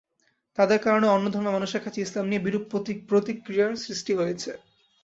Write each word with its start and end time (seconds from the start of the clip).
তাদের 0.57 0.79
কারণে 0.79 1.07
অন্য 1.07 1.25
ধর্মের 1.33 1.55
মানুষের 1.57 1.81
কাছে 1.83 1.99
ইসলাম 2.01 2.25
নিয়ে 2.27 2.45
বিরূপ 2.45 2.63
প্রতিক্রিয়ার 3.09 3.81
সৃষ্টি 3.83 4.11
হয়েছে। 4.15 4.51